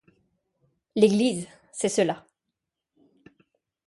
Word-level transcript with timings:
L’église! 0.95 1.47
c’est 1.71 1.87
cela. 1.87 2.25